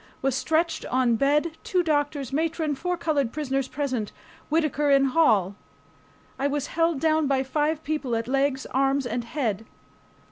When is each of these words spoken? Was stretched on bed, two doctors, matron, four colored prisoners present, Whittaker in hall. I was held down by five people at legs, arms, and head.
Was 0.23 0.33
stretched 0.33 0.83
on 0.87 1.15
bed, 1.15 1.51
two 1.63 1.83
doctors, 1.83 2.33
matron, 2.33 2.73
four 2.73 2.97
colored 2.97 3.31
prisoners 3.31 3.67
present, 3.67 4.11
Whittaker 4.49 4.89
in 4.89 5.05
hall. 5.05 5.55
I 6.39 6.47
was 6.47 6.65
held 6.73 6.99
down 6.99 7.27
by 7.27 7.43
five 7.43 7.83
people 7.83 8.15
at 8.15 8.27
legs, 8.27 8.65
arms, 8.73 9.05
and 9.05 9.23
head. 9.23 9.63